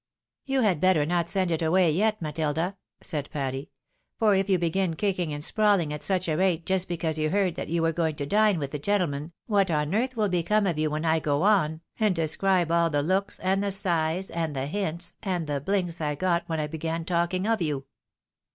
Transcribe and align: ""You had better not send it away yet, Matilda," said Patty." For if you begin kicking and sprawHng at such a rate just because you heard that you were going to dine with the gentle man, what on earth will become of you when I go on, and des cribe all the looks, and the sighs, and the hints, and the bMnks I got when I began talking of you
""You 0.45 0.61
had 0.61 0.79
better 0.79 1.05
not 1.05 1.29
send 1.29 1.51
it 1.51 1.61
away 1.61 1.91
yet, 1.91 2.23
Matilda," 2.23 2.75
said 3.03 3.29
Patty." 3.31 3.69
For 4.17 4.33
if 4.33 4.49
you 4.49 4.57
begin 4.57 4.95
kicking 4.95 5.31
and 5.31 5.43
sprawHng 5.43 5.93
at 5.93 6.01
such 6.01 6.27
a 6.27 6.35
rate 6.35 6.65
just 6.65 6.87
because 6.87 7.19
you 7.19 7.29
heard 7.29 7.53
that 7.53 7.67
you 7.67 7.83
were 7.83 7.91
going 7.91 8.15
to 8.15 8.25
dine 8.25 8.57
with 8.57 8.71
the 8.71 8.79
gentle 8.79 9.05
man, 9.05 9.31
what 9.45 9.69
on 9.69 9.93
earth 9.93 10.15
will 10.17 10.27
become 10.27 10.65
of 10.65 10.79
you 10.79 10.89
when 10.89 11.05
I 11.05 11.19
go 11.19 11.43
on, 11.43 11.81
and 11.99 12.15
des 12.15 12.29
cribe 12.35 12.71
all 12.71 12.89
the 12.89 13.03
looks, 13.03 13.37
and 13.41 13.63
the 13.63 13.69
sighs, 13.69 14.31
and 14.31 14.55
the 14.55 14.65
hints, 14.65 15.13
and 15.21 15.45
the 15.45 15.61
bMnks 15.61 16.01
I 16.01 16.15
got 16.15 16.45
when 16.49 16.59
I 16.59 16.65
began 16.65 17.05
talking 17.05 17.45
of 17.45 17.61
you 17.61 17.85